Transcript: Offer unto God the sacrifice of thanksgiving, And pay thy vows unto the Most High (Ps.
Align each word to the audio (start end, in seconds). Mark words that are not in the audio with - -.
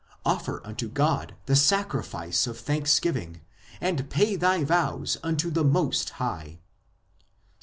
Offer 0.25 0.65
unto 0.65 0.89
God 0.89 1.35
the 1.45 1.55
sacrifice 1.55 2.47
of 2.47 2.59
thanksgiving, 2.59 3.41
And 3.79 4.09
pay 4.09 4.35
thy 4.35 4.63
vows 4.63 5.19
unto 5.21 5.51
the 5.51 5.63
Most 5.63 6.09
High 6.17 6.57
(Ps. 6.59 6.61